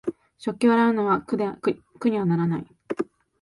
[0.39, 1.37] 食器を洗うのは苦
[2.09, 2.65] にならない